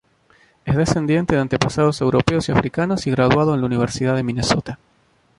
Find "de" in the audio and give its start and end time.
1.35-1.41, 4.15-4.23